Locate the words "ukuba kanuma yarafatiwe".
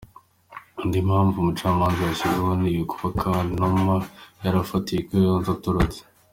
2.83-4.97